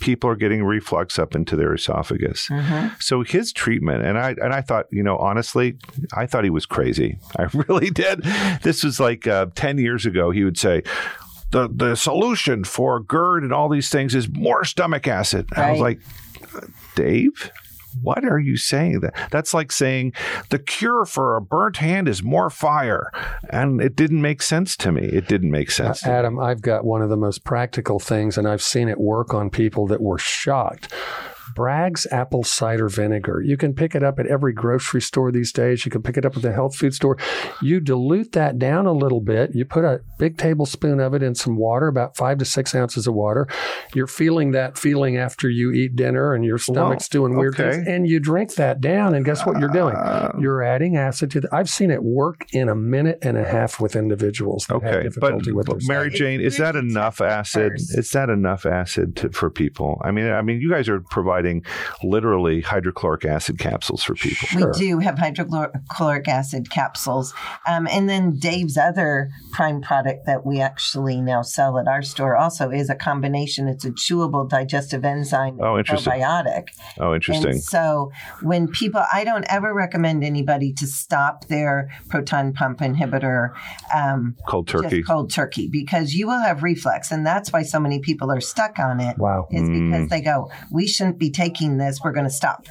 People 0.00 0.28
are 0.28 0.36
getting 0.36 0.62
reflux 0.62 1.18
up 1.18 1.34
into 1.34 1.56
their 1.56 1.72
esophagus. 1.72 2.50
So 3.00 3.22
his 3.22 3.54
treatment, 3.54 4.04
and 4.04 4.18
I 4.18 4.34
and 4.42 4.52
I 4.52 4.60
thought, 4.60 4.84
you 4.92 5.02
know, 5.02 5.16
honestly, 5.16 5.78
I 6.12 6.26
thought 6.26 6.44
he 6.44 6.50
was 6.50 6.66
crazy. 6.66 7.18
I 7.38 7.44
really 7.54 7.88
did. 7.88 8.22
This 8.62 8.84
was 8.84 9.00
like 9.00 9.26
uh, 9.26 9.46
ten 9.54 9.78
years 9.78 10.04
ago. 10.04 10.30
He 10.30 10.44
would 10.44 10.58
say. 10.58 10.82
The, 11.52 11.68
the 11.72 11.94
solution 11.94 12.64
for 12.64 12.98
GERD 12.98 13.44
and 13.44 13.52
all 13.52 13.68
these 13.68 13.88
things 13.88 14.12
is 14.16 14.28
more 14.28 14.64
stomach 14.64 15.06
acid. 15.06 15.46
And 15.54 15.64
I 15.64 15.70
was 15.70 15.80
like, 15.80 16.00
Dave, 16.94 17.50
what 18.02 18.24
are 18.24 18.38
you 18.38 18.56
saying? 18.56 19.00
That 19.00 19.14
that's 19.30 19.54
like 19.54 19.72
saying 19.72 20.12
the 20.50 20.58
cure 20.58 21.04
for 21.04 21.36
a 21.36 21.40
burnt 21.40 21.76
hand 21.78 22.08
is 22.08 22.22
more 22.22 22.50
fire, 22.50 23.10
and 23.50 23.80
it 23.80 23.96
didn't 23.96 24.22
make 24.22 24.42
sense 24.42 24.76
to 24.78 24.92
me. 24.92 25.02
It 25.02 25.28
didn't 25.28 25.50
make 25.50 25.70
sense. 25.70 26.04
me. 26.04 26.12
Adam, 26.12 26.38
I've 26.38 26.62
got 26.62 26.84
one 26.84 27.02
of 27.02 27.10
the 27.10 27.16
most 27.16 27.44
practical 27.44 27.98
things, 27.98 28.36
and 28.38 28.48
I've 28.48 28.62
seen 28.62 28.88
it 28.88 28.98
work 28.98 29.32
on 29.34 29.50
people 29.50 29.86
that 29.88 30.00
were 30.00 30.18
shocked. 30.18 30.92
Bragg's 31.54 32.06
apple 32.10 32.44
cider 32.44 32.88
vinegar. 32.88 33.42
You 33.42 33.56
can 33.56 33.74
pick 33.74 33.94
it 33.94 34.02
up 34.02 34.18
at 34.18 34.26
every 34.26 34.52
grocery 34.52 35.00
store 35.00 35.30
these 35.30 35.52
days. 35.52 35.84
You 35.84 35.90
can 35.90 36.02
pick 36.02 36.16
it 36.16 36.24
up 36.24 36.36
at 36.36 36.42
the 36.42 36.52
health 36.52 36.76
food 36.76 36.94
store. 36.94 37.18
You 37.60 37.80
dilute 37.80 38.32
that 38.32 38.58
down 38.58 38.86
a 38.86 38.92
little 38.92 39.20
bit. 39.20 39.54
You 39.54 39.64
put 39.64 39.84
a 39.84 40.00
big 40.18 40.38
tablespoon 40.38 41.00
of 41.00 41.14
it 41.14 41.22
in 41.22 41.34
some 41.34 41.56
water, 41.56 41.88
about 41.88 42.16
five 42.16 42.38
to 42.38 42.44
six 42.44 42.74
ounces 42.74 43.06
of 43.06 43.14
water. 43.14 43.46
You're 43.94 44.06
feeling 44.06 44.52
that 44.52 44.78
feeling 44.78 45.16
after 45.16 45.48
you 45.48 45.72
eat 45.72 45.96
dinner 45.96 46.34
and 46.34 46.44
your 46.44 46.58
stomach's 46.58 47.08
doing 47.08 47.36
weird 47.36 47.58
okay. 47.58 47.72
things. 47.72 47.88
And 47.88 48.08
you 48.08 48.20
drink 48.20 48.54
that 48.54 48.80
down, 48.80 49.14
and 49.14 49.24
guess 49.24 49.44
what 49.44 49.58
you're 49.58 49.68
doing? 49.68 49.94
Uh, 49.94 50.32
You're 50.40 50.62
adding 50.62 50.96
acid 50.96 51.30
to 51.32 51.40
the. 51.40 51.48
I've 51.52 51.68
seen 51.68 51.90
it 51.90 52.02
work 52.02 52.46
in 52.52 52.68
a 52.68 52.74
minute 52.74 53.18
and 53.22 53.36
a 53.36 53.44
half 53.44 53.80
with 53.80 53.96
individuals 53.96 54.66
that 54.68 54.82
have 54.82 54.94
Okay, 54.94 55.08
but, 55.20 55.46
with 55.52 55.66
but 55.66 55.82
Mary 55.82 56.10
Jane, 56.10 56.40
is 56.40 56.56
that 56.58 56.76
enough 56.76 57.20
acid? 57.20 57.74
first. 57.74 57.98
Is 57.98 58.10
that 58.10 58.30
enough 58.30 58.66
acid 58.66 59.16
to, 59.16 59.30
for 59.30 59.50
people? 59.50 60.00
I 60.04 60.10
mean, 60.10 60.30
I 60.30 60.42
mean, 60.42 60.60
you 60.60 60.70
guys 60.70 60.88
are 60.88 61.00
providing 61.00 61.33
literally 62.02 62.60
hydrochloric 62.60 63.24
acid 63.24 63.58
capsules 63.58 64.02
for 64.02 64.14
people. 64.14 64.48
Sure. 64.48 64.72
We 64.72 64.78
do 64.78 64.98
have 64.98 65.18
hydrochloric 65.18 66.28
acid 66.28 66.70
capsules. 66.70 67.34
Um, 67.68 67.86
and 67.90 68.08
then 68.08 68.38
Dave's 68.38 68.76
other 68.76 69.30
prime 69.52 69.80
product 69.80 70.26
that 70.26 70.44
we 70.44 70.60
actually 70.60 71.20
now 71.20 71.42
sell 71.42 71.78
at 71.78 71.88
our 71.88 72.02
store 72.02 72.36
also 72.36 72.70
is 72.70 72.90
a 72.90 72.94
combination. 72.94 73.68
It's 73.68 73.84
a 73.84 73.90
chewable 73.90 74.48
digestive 74.48 75.04
enzyme 75.04 75.58
Oh, 75.60 75.78
interesting. 75.78 76.12
probiotic. 76.12 76.68
Oh, 76.98 77.14
interesting. 77.14 77.52
And 77.52 77.62
so 77.62 78.10
when 78.42 78.68
people, 78.68 79.02
I 79.12 79.24
don't 79.24 79.44
ever 79.48 79.72
recommend 79.74 80.24
anybody 80.24 80.72
to 80.74 80.86
stop 80.86 81.46
their 81.48 81.90
proton 82.08 82.52
pump 82.52 82.80
inhibitor 82.80 83.50
um, 83.94 84.36
Cold 84.48 84.68
turkey. 84.68 85.02
cold 85.02 85.30
turkey 85.30 85.68
because 85.70 86.14
you 86.14 86.26
will 86.26 86.40
have 86.40 86.62
reflux. 86.62 87.10
And 87.10 87.26
that's 87.26 87.52
why 87.52 87.62
so 87.62 87.78
many 87.80 87.98
people 88.00 88.30
are 88.30 88.40
stuck 88.40 88.78
on 88.78 89.00
it 89.00 89.18
Wow. 89.18 89.46
is 89.50 89.62
Mm. 89.68 89.90
because 89.90 90.08
they 90.10 90.20
go, 90.20 90.50
we 90.70 90.86
shouldn't 90.86 91.18
be 91.18 91.23
taking 91.30 91.78
this. 91.78 92.00
We're 92.02 92.12
going 92.12 92.24
to 92.26 92.30
stop. 92.30 92.66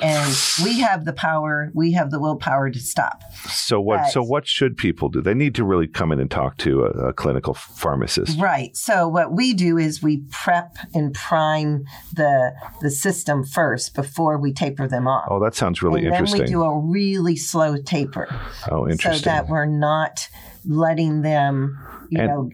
And 0.00 0.36
we 0.62 0.80
have 0.80 1.04
the 1.04 1.12
power, 1.12 1.70
we 1.74 1.92
have 1.92 2.10
the 2.10 2.18
willpower 2.18 2.70
to 2.70 2.80
stop. 2.80 3.22
So 3.48 3.80
what? 3.80 4.08
So 4.10 4.22
what 4.22 4.46
should 4.46 4.76
people 4.76 5.08
do? 5.08 5.20
They 5.20 5.34
need 5.34 5.54
to 5.56 5.64
really 5.64 5.86
come 5.86 6.12
in 6.12 6.20
and 6.20 6.30
talk 6.30 6.56
to 6.58 6.84
a, 6.84 7.08
a 7.08 7.12
clinical 7.12 7.54
pharmacist. 7.54 8.38
Right. 8.40 8.76
So 8.76 9.08
what 9.08 9.32
we 9.32 9.54
do 9.54 9.78
is 9.78 10.02
we 10.02 10.22
prep 10.30 10.76
and 10.94 11.14
prime 11.14 11.84
the 12.12 12.52
the 12.80 12.90
system 12.90 13.44
first 13.44 13.94
before 13.94 14.38
we 14.38 14.52
taper 14.52 14.88
them 14.88 15.06
off. 15.06 15.26
Oh, 15.30 15.40
that 15.40 15.54
sounds 15.54 15.82
really 15.82 16.00
and 16.00 16.12
then 16.12 16.14
interesting. 16.14 16.42
we 16.42 16.46
do 16.46 16.62
a 16.62 16.78
really 16.78 17.36
slow 17.36 17.76
taper 17.76 18.28
oh, 18.70 18.88
interesting. 18.88 19.22
so 19.22 19.30
that 19.30 19.48
we're 19.48 19.64
not 19.66 20.28
letting 20.66 21.22
them, 21.22 21.78
you 22.10 22.20
And- 22.20 22.28
know, 22.28 22.50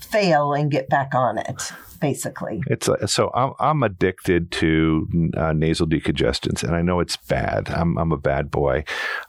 fail 0.00 0.52
and 0.52 0.70
get 0.70 0.88
back 0.88 1.14
on 1.14 1.38
it, 1.38 1.72
basically. 2.02 2.62
It's 2.66 2.88
uh, 2.88 3.06
so 3.06 3.30
I'm 3.34 3.52
I'm 3.58 3.82
addicted 3.82 4.50
to 4.52 5.30
uh, 5.36 5.52
nasal 5.54 5.86
decongestants, 5.86 6.62
and 6.62 6.74
I 6.74 6.82
know 6.82 7.00
it's 7.00 7.16
bad. 7.16 7.70
I'm 7.70 7.96
I'm 7.96 8.12
a 8.12 8.18
bad 8.18 8.50
boy. 8.50 8.84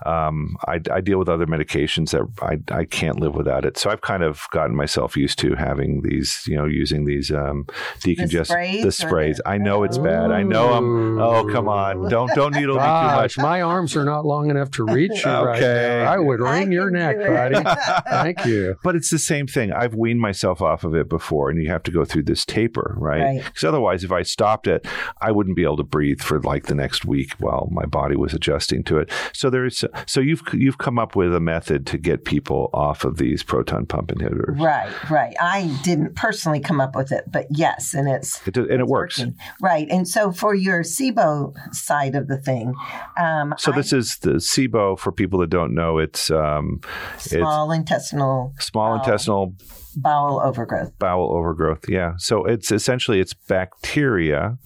Um, 0.05 0.57
I, 0.67 0.81
I 0.91 0.99
deal 1.01 1.19
with 1.19 1.29
other 1.29 1.45
medications 1.45 2.09
that 2.11 2.23
I 2.41 2.59
I 2.75 2.83
can't 2.85 3.19
live 3.19 3.35
without 3.35 3.63
it. 3.63 3.77
So 3.77 3.89
I've 3.89 4.01
kind 4.01 4.23
of 4.23 4.41
gotten 4.51 4.75
myself 4.75 5.15
used 5.15 5.39
to 5.39 5.55
having 5.55 6.01
these, 6.01 6.43
you 6.47 6.57
know, 6.57 6.65
using 6.65 7.05
these 7.05 7.31
um, 7.31 7.65
decongest 8.01 8.47
sprays 8.47 8.83
the 8.83 8.91
sprays. 8.91 9.37
the- 9.37 9.47
I 9.47 9.57
know 9.57 9.83
it's 9.83 9.97
bad. 9.97 10.31
I 10.31 10.43
know 10.43 10.73
I'm. 10.73 11.19
Oh 11.21 11.45
come 11.51 11.69
on! 11.69 12.09
Don't 12.09 12.33
don't 12.33 12.53
needle 12.55 12.75
me 12.75 12.81
too 12.81 12.85
much. 13.21 13.37
My 13.37 13.61
arms 13.61 13.95
are 13.95 14.03
not 14.05 14.25
long 14.25 14.49
enough 14.49 14.71
to 14.71 14.83
reach 14.83 15.23
you 15.23 15.31
right 15.31 15.57
Okay. 15.61 16.03
now. 16.03 16.11
I 16.11 16.17
would 16.17 16.41
I 16.41 16.59
wring 16.59 16.71
your 16.71 16.89
neck, 16.89 17.17
buddy. 17.19 17.55
Thank 18.09 18.45
you. 18.45 18.75
But 18.83 18.95
it's 18.95 19.09
the 19.11 19.19
same 19.19 19.45
thing. 19.47 19.71
I've 19.71 19.93
weaned 19.93 20.19
myself 20.19 20.61
off 20.61 20.83
of 20.83 20.95
it 20.95 21.07
before, 21.07 21.49
and 21.49 21.61
you 21.61 21.69
have 21.69 21.83
to 21.83 21.91
go 21.91 22.03
through 22.05 22.23
this 22.23 22.45
taper, 22.45 22.62
right? 22.97 23.21
Right. 23.21 23.43
Because 23.43 23.63
otherwise, 23.63 24.03
if 24.03 24.11
I 24.11 24.23
stopped 24.23 24.67
it, 24.67 24.85
I 25.21 25.31
wouldn't 25.31 25.55
be 25.55 25.63
able 25.63 25.77
to 25.77 25.83
breathe 25.83 26.21
for 26.21 26.39
like 26.41 26.65
the 26.67 26.75
next 26.75 27.05
week 27.05 27.33
while 27.39 27.67
my 27.71 27.85
body 27.85 28.15
was 28.15 28.33
adjusting 28.33 28.83
to 28.85 28.97
it. 28.99 29.09
So 29.33 29.49
there's 29.49 29.83
so 30.05 30.19
you've 30.21 30.41
you've 30.53 30.77
come 30.77 30.97
up 30.99 31.15
with 31.15 31.33
a 31.35 31.39
method 31.39 31.85
to 31.87 31.97
get 31.97 32.25
people 32.25 32.69
off 32.73 33.03
of 33.05 33.17
these 33.17 33.43
proton 33.43 33.85
pump 33.85 34.09
inhibitors, 34.09 34.59
Right, 34.59 34.91
right. 35.09 35.35
I 35.41 35.75
didn't 35.83 36.15
personally 36.15 36.59
come 36.59 36.79
up 36.81 36.95
with 36.95 37.11
it, 37.11 37.25
but 37.31 37.45
yes, 37.49 37.93
and 37.93 38.07
it's 38.07 38.45
it, 38.47 38.55
and 38.57 38.69
it 38.79 38.87
works. 38.87 39.19
working. 39.19 39.35
Right. 39.61 39.87
And 39.89 40.07
so 40.07 40.31
for 40.31 40.53
your 40.55 40.83
SIBO 40.83 41.53
side 41.73 42.15
of 42.15 42.27
the 42.27 42.37
thing, 42.37 42.73
um, 43.17 43.53
So 43.57 43.71
I- 43.71 43.75
this 43.75 43.93
is 43.93 44.17
the 44.17 44.33
SIBO 44.39 44.97
for 44.97 45.11
people 45.11 45.39
that 45.39 45.49
don't 45.49 45.73
know. 45.73 45.97
It's 45.97 46.29
um, 46.31 46.81
small 47.17 47.71
intestinal 47.71 48.53
small 48.59 48.95
Bowel. 48.97 49.03
intestinal 49.03 49.55
bowel 49.95 50.39
overgrowth. 50.43 50.97
bowel 50.99 51.31
overgrowth. 51.33 51.87
Yeah. 51.89 52.13
So 52.17 52.45
it's 52.45 52.71
essentially 52.71 53.19
it's 53.19 53.33
bacteria 53.33 54.57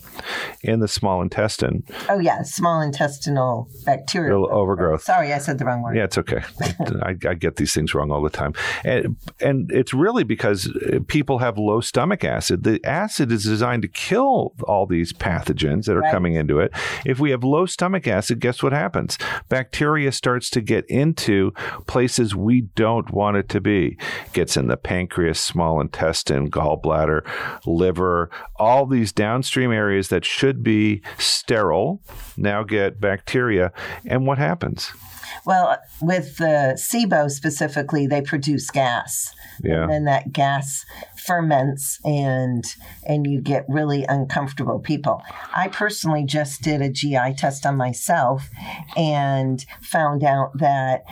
in 0.63 0.79
the 0.79 0.87
small 0.87 1.21
intestine. 1.21 1.83
Oh 2.09 2.19
yeah, 2.19 2.41
small 2.43 2.81
intestinal 2.81 3.69
bacterial 3.85 4.41
Real 4.43 4.49
overgrowth. 4.51 5.03
Sorry, 5.03 5.33
I 5.33 5.37
said 5.37 5.59
the 5.59 5.65
wrong 5.65 5.81
word. 5.81 5.95
Yeah, 5.95 6.03
it's 6.05 6.17
okay. 6.17 6.41
I, 7.03 7.15
I 7.27 7.33
get 7.33 7.55
these 7.57 7.73
things 7.73 7.93
wrong 7.93 8.11
all 8.11 8.21
the 8.21 8.29
time, 8.29 8.53
and 8.83 9.15
and 9.39 9.71
it's 9.71 9.93
really 9.93 10.23
because 10.23 10.71
people 11.07 11.39
have 11.39 11.57
low 11.57 11.81
stomach 11.81 12.23
acid. 12.23 12.63
The 12.63 12.79
acid 12.85 13.31
is 13.31 13.43
designed 13.43 13.81
to 13.83 13.87
kill 13.87 14.53
all 14.63 14.85
these 14.85 15.13
pathogens 15.13 15.85
that 15.85 15.95
are 15.95 16.01
Right. 16.01 16.13
coming 16.13 16.35
into 16.35 16.59
it. 16.59 16.71
If 17.05 17.19
we 17.19 17.31
have 17.31 17.43
low 17.43 17.65
stomach 17.65 18.07
acid, 18.07 18.39
guess 18.39 18.61
what 18.61 18.71
happens? 18.71 19.17
Bacteria 19.49 20.11
starts 20.11 20.49
to 20.51 20.61
get 20.61 20.85
into 20.85 21.51
places 21.87 22.35
we 22.35 22.61
don't 22.75 23.11
want 23.11 23.37
it 23.37 23.49
to 23.49 23.59
be. 23.61 23.97
Gets 24.33 24.55
in 24.57 24.67
the 24.67 24.77
pancreas, 24.77 25.16
small 25.33 25.81
intestine, 25.81 26.49
gallbladder, 26.49 27.25
liver, 27.65 28.29
all 28.57 28.85
these 28.85 29.11
downstream 29.11 29.71
areas 29.71 30.09
that 30.09 30.25
should 30.25 30.63
be 30.63 31.01
sterile 31.17 32.01
now 32.35 32.63
get 32.63 32.99
bacteria. 32.99 33.71
And 34.05 34.25
what 34.25 34.37
happens? 34.37 34.91
Well, 35.45 35.77
with 36.01 36.37
the 36.37 36.77
SIBO 36.77 37.29
specifically, 37.29 38.07
they 38.07 38.21
produce 38.21 38.69
gas. 38.69 39.33
Yeah. 39.63 39.83
And 39.83 39.91
then 39.91 40.03
that 40.05 40.31
gas 40.31 40.85
ferments 41.25 41.99
and 42.05 42.63
and 43.05 43.27
you 43.27 43.41
get 43.41 43.65
really 43.67 44.05
uncomfortable 44.07 44.79
people. 44.79 45.21
I 45.55 45.67
personally 45.67 46.23
just 46.25 46.61
did 46.61 46.81
a 46.81 46.89
GI 46.89 47.35
test 47.37 47.65
on 47.65 47.75
myself 47.75 48.49
and 48.95 49.65
found 49.81 50.23
out 50.23 50.51
that 50.57 51.03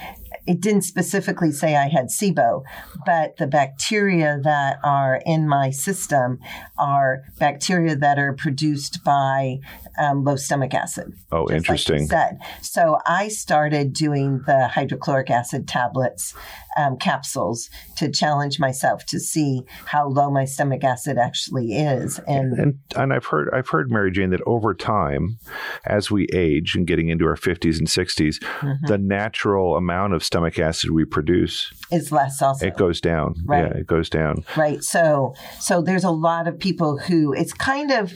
it 0.47 0.61
didn't 0.61 0.83
specifically 0.83 1.51
say 1.51 1.75
I 1.75 1.87
had 1.87 2.07
SIBO, 2.07 2.63
but 3.05 3.37
the 3.37 3.47
bacteria 3.47 4.39
that 4.43 4.79
are 4.83 5.21
in 5.25 5.47
my 5.47 5.71
system 5.71 6.39
are 6.77 7.23
bacteria 7.39 7.95
that 7.95 8.17
are 8.17 8.33
produced 8.33 9.03
by 9.03 9.59
um, 9.99 10.23
low 10.23 10.35
stomach 10.35 10.73
acid. 10.73 11.13
Oh, 11.31 11.43
like 11.43 11.55
interesting. 11.55 12.07
said. 12.07 12.39
So 12.61 12.99
I 13.05 13.29
started 13.29 13.93
doing 13.93 14.41
the 14.45 14.67
hydrochloric 14.67 15.29
acid 15.29 15.67
tablets, 15.67 16.33
um, 16.77 16.97
capsules 16.97 17.69
to 17.97 18.11
challenge 18.11 18.59
myself 18.59 19.05
to 19.05 19.19
see 19.19 19.63
how 19.85 20.07
low 20.07 20.29
my 20.29 20.45
stomach 20.45 20.83
acid 20.83 21.17
actually 21.17 21.73
is. 21.77 22.19
And 22.27 22.53
and 22.59 22.79
and 22.95 23.13
I've 23.13 23.25
heard 23.25 23.49
I've 23.53 23.69
heard 23.69 23.89
Mary 23.89 24.11
Jane 24.11 24.31
that 24.31 24.41
over 24.45 24.73
time, 24.73 25.37
as 25.85 26.11
we 26.11 26.27
age 26.33 26.75
and 26.75 26.85
getting 26.85 27.09
into 27.09 27.25
our 27.25 27.35
fifties 27.37 27.79
and 27.79 27.87
60s 27.87 28.35
Mm-hmm. 28.65 28.87
the 28.87 28.97
natural 28.97 29.75
amount 29.75 30.13
of 30.13 30.23
stomach 30.35 30.59
acid 30.59 30.91
we 30.91 31.05
produce 31.05 31.71
is 31.93 32.11
less 32.11 32.41
also. 32.41 32.65
it 32.67 32.75
goes 32.75 32.99
down. 32.99 33.35
Right. 33.45 33.71
Yeah, 33.71 33.79
it 33.79 33.87
goes 33.87 34.09
down. 34.09 34.43
Right. 34.57 34.83
So 34.83 35.33
so 35.61 35.81
there's 35.81 36.03
a 36.03 36.11
lot 36.11 36.45
of 36.49 36.59
people 36.59 36.97
who 36.97 37.33
it's 37.33 37.53
kind 37.53 37.89
of 37.91 38.11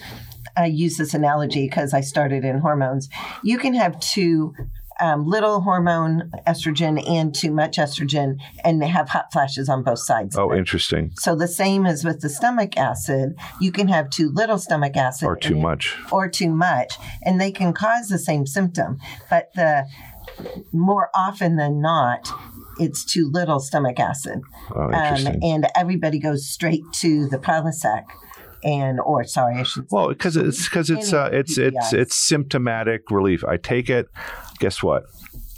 I 0.57 0.65
use 0.65 0.97
this 0.97 1.13
analogy 1.13 1.67
because 1.69 1.93
I 1.93 2.01
started 2.01 2.43
in 2.43 2.59
hormones. 2.59 3.07
You 3.41 3.57
can 3.57 3.73
have 3.73 3.97
two 4.01 4.53
um, 4.99 5.25
little 5.25 5.61
hormone 5.61 6.29
estrogen 6.45 7.01
and 7.09 7.33
too 7.33 7.51
much 7.51 7.77
estrogen 7.77 8.35
and 8.65 8.83
have 8.83 9.07
hot 9.07 9.31
flashes 9.31 9.69
on 9.69 9.81
both 9.83 9.99
sides. 9.99 10.35
Oh, 10.38 10.53
interesting. 10.53 11.11
So 11.15 11.35
the 11.35 11.47
same 11.47 11.85
as 11.85 12.03
with 12.03 12.19
the 12.19 12.27
stomach 12.29 12.75
acid, 12.77 13.35
you 13.61 13.71
can 13.71 13.88
have 13.88 14.09
too 14.09 14.29
little 14.33 14.57
stomach 14.57 14.97
acid 14.97 15.25
Or 15.25 15.38
too 15.38 15.55
much. 15.55 15.95
or 16.11 16.27
too 16.27 16.49
much, 16.49 16.95
and 17.23 17.39
they 17.39 17.51
can 17.51 17.71
cause 17.71 18.09
the 18.09 18.19
same 18.19 18.45
symptom. 18.45 18.97
But 19.29 19.53
the 19.55 19.85
more 20.71 21.09
often 21.15 21.55
than 21.55 21.81
not, 21.81 22.29
it's 22.79 23.03
too 23.03 23.29
little 23.31 23.59
stomach 23.59 24.00
acid, 24.00 24.41
Oh, 24.75 24.81
um, 24.83 25.27
and 25.43 25.67
everybody 25.75 26.19
goes 26.19 26.48
straight 26.48 26.83
to 26.95 27.27
the 27.27 27.38
Prilosec, 27.38 28.03
and 28.63 29.00
or 29.01 29.24
sorry, 29.25 29.55
I 29.59 29.63
should. 29.63 29.88
well, 29.91 30.09
because 30.09 30.38
it's 30.38 30.65
because 30.69 30.89
it's 30.89 31.12
uh, 31.13 31.29
it's 31.33 31.57
it's 31.57 31.93
it's 31.93 32.15
symptomatic 32.15 33.09
relief. 33.12 33.43
I 33.43 33.57
take 33.57 33.89
it. 33.89 34.07
Guess 34.59 34.81
what? 34.83 35.03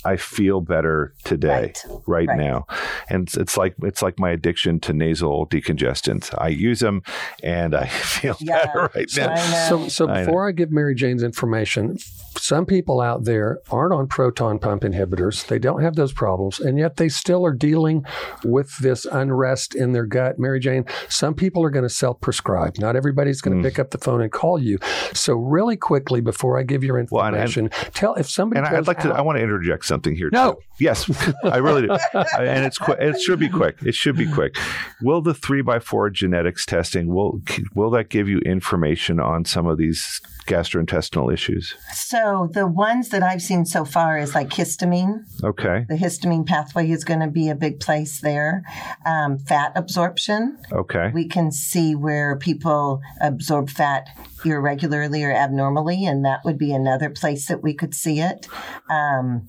I 0.04 0.18
feel 0.18 0.62
better 0.62 1.14
today, 1.24 1.74
Right. 1.86 2.02
right, 2.08 2.28
Right. 2.30 2.38
now, 2.38 2.66
and 3.10 3.24
it's, 3.28 3.38
it's 3.38 3.58
like 3.58 3.76
it's 3.84 4.02
like 4.02 4.20
my 4.20 4.32
addiction 4.32 4.80
to 4.82 4.94
nasal 4.94 5.46
decongestants. 5.48 6.34
I 6.38 6.48
use 6.50 6.80
them, 6.80 7.02
and 7.44 7.76
I 7.76 7.86
feel 7.88 8.36
Yeah. 8.40 8.66
better 8.66 8.90
right 8.96 9.10
now. 9.16 9.36
So, 9.70 9.88
so 9.88 10.08
I 10.10 10.14
know. 10.22 10.26
before 10.26 10.48
I 10.48 10.52
give 10.54 10.72
Mary 10.72 10.96
Jane's 10.96 11.24
information, 11.24 11.98
some 12.38 12.66
people 12.66 13.02
out 13.02 13.26
there 13.26 13.60
aren't 13.70 13.94
on 13.94 14.08
proton 14.08 14.58
pump 14.60 14.82
inhibitors. 14.84 15.46
They 15.48 15.60
don't 15.60 15.82
have 15.84 15.96
those 15.96 16.14
problems, 16.14 16.60
and 16.60 16.80
yet 16.80 16.98
they 16.98 17.10
still 17.10 17.46
are 17.46 17.54
dealing 17.54 18.04
with 18.44 18.76
this 18.80 19.06
unrest 19.06 19.76
in 19.76 19.92
their 19.92 20.06
gut. 20.06 20.40
Mary 20.40 20.60
Jane, 20.60 20.86
some 21.10 21.34
people 21.36 21.64
are 21.64 21.70
going 21.70 21.84
to 21.84 21.90
self 21.90 22.20
prescribe. 22.22 22.78
Not 22.80 22.96
everybody's 22.96 23.42
going 23.42 23.58
to 23.58 23.62
Mm. 23.62 23.70
pick 23.72 23.80
up 23.80 23.92
the 23.92 23.98
phone 23.98 24.22
and 24.22 24.32
call 24.32 24.58
you. 24.60 24.80
So, 25.14 25.34
really 25.36 25.76
quickly, 25.78 26.22
before 26.22 26.58
I 26.58 26.64
give 26.64 26.84
your 26.84 26.96
Well, 27.12 27.24
and- 27.26 27.36
information, 27.36 27.70
tell 27.94 28.16
if 28.16 28.30
somebody 28.30 28.60
And 28.60 28.68
I- 28.68 28.72
goes 28.72 28.80
I'd 28.80 28.88
like 28.88 29.00
to. 29.02 29.10
I 29.14 29.22
want 29.22 29.38
to 29.38 29.44
interject 29.44 29.86
something 29.92 30.16
here. 30.16 30.30
No. 30.32 30.54
too. 30.54 30.60
Yes, 30.80 31.10
I 31.44 31.58
really 31.58 31.82
do. 31.84 31.98
and 32.14 32.66
it's 32.66 32.78
quick. 32.78 32.98
It 33.02 33.20
should 33.20 33.40
be 33.40 33.50
quick. 33.50 33.78
It 33.84 33.94
should 33.94 34.16
be 34.16 34.32
quick. 34.32 34.56
Will 35.02 35.22
the 35.22 35.34
three 35.34 35.62
by 35.62 35.80
four 35.80 36.10
genetics 36.10 36.66
testing 36.66 37.14
will 37.14 37.42
will 37.76 37.90
that 37.92 38.10
give 38.10 38.30
you 38.30 38.40
information 38.40 39.20
on 39.20 39.44
some 39.46 39.68
of 39.68 39.78
these 39.78 40.22
gastrointestinal 40.48 41.32
issues? 41.32 41.76
So 41.94 42.50
the 42.54 42.68
ones 42.68 43.10
that 43.10 43.22
I've 43.22 43.42
seen 43.42 43.66
so 43.66 43.86
far 43.86 44.18
is 44.18 44.34
like 44.34 44.50
histamine. 44.50 45.26
Okay. 45.44 45.86
The 45.88 45.96
histamine 45.96 46.46
pathway 46.46 46.90
is 46.90 47.04
going 47.04 47.20
to 47.20 47.28
be 47.28 47.50
a 47.50 47.56
big 47.56 47.80
place 47.80 48.22
there. 48.22 48.64
Um, 49.06 49.38
fat 49.38 49.74
absorption. 49.76 50.58
Okay. 50.72 51.12
We 51.14 51.28
can 51.28 51.52
see 51.52 51.96
where 51.96 52.38
people 52.38 53.02
absorb 53.22 53.70
fat 53.70 54.08
irregularly 54.44 55.24
or 55.24 55.32
abnormally, 55.32 56.06
and 56.06 56.26
that 56.26 56.40
would 56.46 56.58
be 56.58 56.74
another 56.74 57.10
place 57.10 57.48
that 57.48 57.62
we 57.62 57.74
could 57.74 57.94
see 57.94 58.20
it. 58.20 58.48
Um, 58.90 59.48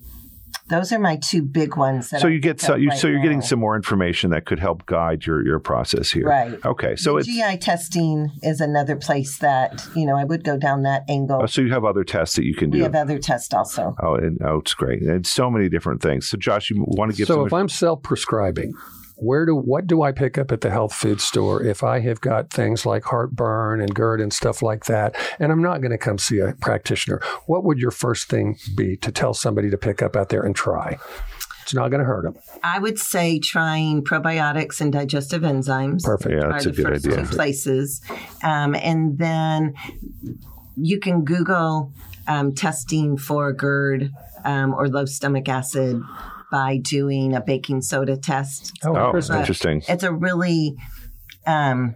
those 0.73 0.91
are 0.91 0.99
my 0.99 1.17
two 1.17 1.43
big 1.43 1.77
ones. 1.77 2.09
That 2.09 2.21
So 2.21 2.27
I 2.27 2.31
you 2.31 2.39
get 2.39 2.59
so, 2.59 2.75
you, 2.75 2.89
right 2.89 2.97
so 2.97 3.07
you're 3.07 3.21
getting 3.21 3.41
some 3.41 3.59
more 3.59 3.75
information 3.75 4.31
that 4.31 4.45
could 4.45 4.59
help 4.59 4.85
guide 4.87 5.25
your 5.25 5.45
your 5.45 5.59
process 5.59 6.09
here. 6.11 6.25
Right. 6.25 6.59
Okay. 6.65 6.95
So 6.95 7.17
it's 7.17 7.27
GI 7.27 7.57
testing 7.57 8.31
is 8.41 8.59
another 8.59 8.95
place 8.95 9.37
that 9.37 9.87
you 9.95 10.05
know 10.05 10.17
I 10.17 10.23
would 10.23 10.43
go 10.43 10.57
down 10.57 10.83
that 10.83 11.03
angle. 11.07 11.41
oh, 11.43 11.45
so 11.45 11.61
you 11.61 11.71
have 11.71 11.85
other 11.85 12.03
tests 12.03 12.35
that 12.37 12.45
you 12.45 12.55
can 12.55 12.71
we 12.71 12.79
do. 12.79 12.79
We 12.79 12.83
have 12.83 12.95
other 12.95 13.19
tests 13.19 13.53
also. 13.53 13.95
Oh, 14.01 14.15
and, 14.15 14.39
oh, 14.43 14.57
it's 14.57 14.73
great. 14.73 15.01
And 15.03 15.25
so 15.27 15.51
many 15.51 15.69
different 15.69 16.01
things. 16.01 16.27
So, 16.27 16.37
Josh, 16.37 16.69
you 16.69 16.83
want 16.87 17.11
to 17.11 17.17
give 17.17 17.27
so 17.27 17.35
some 17.35 17.47
if 17.47 17.53
I'm 17.53 17.69
self-prescribing, 17.69 18.73
where 19.23 19.45
do 19.45 19.55
what 19.55 19.87
do 19.87 20.01
I 20.01 20.11
pick 20.11 20.37
up 20.37 20.51
at 20.51 20.61
the 20.61 20.69
health 20.69 20.93
food 20.93 21.21
store 21.21 21.63
if 21.63 21.83
I 21.83 21.99
have 22.01 22.21
got 22.21 22.49
things 22.49 22.85
like 22.85 23.03
heartburn 23.05 23.81
and 23.81 23.93
GERD 23.93 24.21
and 24.21 24.33
stuff 24.33 24.61
like 24.61 24.85
that, 24.85 25.15
and 25.39 25.51
I'm 25.51 25.61
not 25.61 25.81
going 25.81 25.91
to 25.91 25.97
come 25.97 26.17
see 26.17 26.39
a 26.39 26.53
practitioner? 26.53 27.21
What 27.45 27.63
would 27.63 27.79
your 27.79 27.91
first 27.91 28.27
thing 28.29 28.57
be 28.75 28.97
to 28.97 29.11
tell 29.11 29.33
somebody 29.33 29.69
to 29.69 29.77
pick 29.77 30.01
up 30.01 30.15
out 30.15 30.29
there 30.29 30.43
and 30.43 30.55
try? 30.55 30.97
It's 31.61 31.73
not 31.73 31.89
going 31.89 31.99
to 31.99 32.05
hurt 32.05 32.23
them. 32.23 32.35
I 32.61 32.79
would 32.79 32.99
say 32.99 33.39
trying 33.39 34.03
probiotics 34.03 34.81
and 34.81 34.91
digestive 34.91 35.43
enzymes. 35.43 36.03
Perfect. 36.03 36.35
Yeah, 36.35 36.47
are 36.47 36.51
that's 36.51 36.65
a 36.65 36.71
the 36.71 36.75
good 36.75 36.85
first 36.87 37.07
idea. 37.07 37.25
two 37.25 37.35
places, 37.35 38.01
um, 38.43 38.75
and 38.75 39.17
then 39.17 39.73
you 40.75 40.99
can 40.99 41.23
Google 41.23 41.93
um, 42.27 42.53
testing 42.53 43.17
for 43.17 43.53
GERD 43.53 44.11
um, 44.43 44.73
or 44.73 44.89
low 44.89 45.05
stomach 45.05 45.47
acid 45.47 46.01
by 46.53 46.77
doing 46.77 47.33
a 47.33 47.41
baking 47.41 47.81
soda 47.81 48.15
test. 48.15 48.71
Oh, 48.85 48.95
Oh, 48.95 49.05
interesting. 49.07 49.39
interesting. 49.39 49.81
It's 49.89 50.03
a 50.03 50.13
really 50.13 50.75
um, 51.47 51.95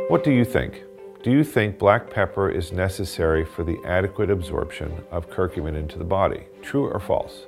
What 0.09 0.25
do 0.25 0.33
you 0.33 0.45
think? 0.45 0.83
Do 1.23 1.31
you 1.31 1.45
think 1.45 1.79
black 1.79 2.09
pepper 2.09 2.49
is 2.49 2.73
necessary 2.73 3.45
for 3.45 3.63
the 3.63 3.79
adequate 3.85 4.31
absorption 4.31 5.05
of 5.11 5.29
curcumin 5.29 5.77
into 5.77 5.99
the 5.99 6.05
body? 6.05 6.47
True 6.63 6.89
or 6.89 6.99
false? 6.99 7.47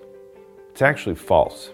It's 0.70 0.82
actually 0.82 1.14
false. 1.14 1.70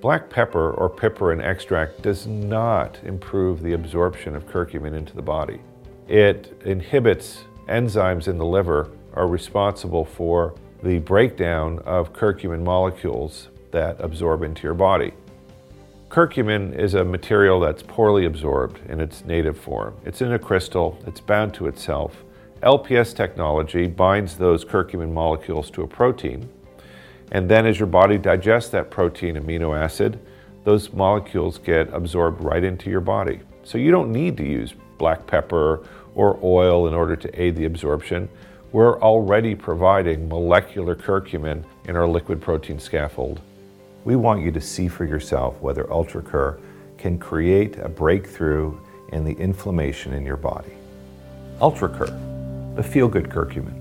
Black 0.00 0.30
pepper 0.30 0.70
or 0.70 0.88
piperine 0.88 1.42
extract 1.42 2.02
does 2.02 2.28
not 2.28 3.00
improve 3.02 3.62
the 3.62 3.72
absorption 3.72 4.36
of 4.36 4.46
curcumin 4.46 4.94
into 4.94 5.16
the 5.16 5.22
body. 5.22 5.60
It 6.06 6.56
inhibits 6.64 7.42
enzymes 7.68 8.28
in 8.28 8.38
the 8.38 8.46
liver 8.46 8.88
are 9.14 9.26
responsible 9.26 10.04
for 10.04 10.54
the 10.84 11.00
breakdown 11.00 11.80
of 11.80 12.12
curcumin 12.12 12.62
molecules 12.62 13.48
that 13.72 13.96
absorb 13.98 14.44
into 14.44 14.62
your 14.62 14.74
body. 14.74 15.12
Curcumin 16.10 16.76
is 16.76 16.94
a 16.94 17.04
material 17.04 17.60
that's 17.60 17.84
poorly 17.84 18.24
absorbed 18.24 18.80
in 18.90 19.00
its 19.00 19.24
native 19.24 19.56
form. 19.56 19.94
It's 20.04 20.20
in 20.20 20.32
a 20.32 20.40
crystal, 20.40 20.98
it's 21.06 21.20
bound 21.20 21.54
to 21.54 21.68
itself. 21.68 22.24
LPS 22.64 23.14
technology 23.14 23.86
binds 23.86 24.36
those 24.36 24.64
curcumin 24.64 25.12
molecules 25.12 25.70
to 25.70 25.82
a 25.82 25.86
protein, 25.86 26.48
and 27.30 27.48
then 27.48 27.64
as 27.64 27.78
your 27.78 27.86
body 27.86 28.18
digests 28.18 28.70
that 28.70 28.90
protein 28.90 29.36
amino 29.36 29.78
acid, 29.78 30.18
those 30.64 30.92
molecules 30.92 31.58
get 31.58 31.88
absorbed 31.94 32.42
right 32.42 32.64
into 32.64 32.90
your 32.90 33.00
body. 33.00 33.38
So 33.62 33.78
you 33.78 33.92
don't 33.92 34.10
need 34.10 34.36
to 34.38 34.44
use 34.44 34.74
black 34.98 35.28
pepper 35.28 35.86
or 36.16 36.40
oil 36.42 36.88
in 36.88 36.92
order 36.92 37.14
to 37.14 37.40
aid 37.40 37.54
the 37.54 37.66
absorption. 37.66 38.28
We're 38.72 39.00
already 39.00 39.54
providing 39.54 40.28
molecular 40.28 40.96
curcumin 40.96 41.62
in 41.84 41.94
our 41.94 42.08
liquid 42.08 42.42
protein 42.42 42.80
scaffold. 42.80 43.40
We 44.04 44.16
want 44.16 44.42
you 44.42 44.50
to 44.52 44.60
see 44.60 44.88
for 44.88 45.04
yourself 45.04 45.60
whether 45.60 45.84
UltraCur 45.84 46.60
can 46.96 47.18
create 47.18 47.78
a 47.78 47.88
breakthrough 47.88 48.78
in 49.12 49.24
the 49.24 49.32
inflammation 49.32 50.12
in 50.14 50.24
your 50.24 50.36
body. 50.36 50.72
UltraCur, 51.60 52.76
the 52.76 52.82
feel 52.82 53.08
good 53.08 53.28
curcumin. 53.28 53.79